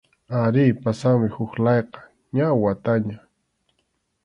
Arí, 0.43 0.63
pasanmi 0.83 1.27
huk 1.35 1.51
layqa, 1.63 1.99
ña 2.35 2.45
wataña. 2.61 3.17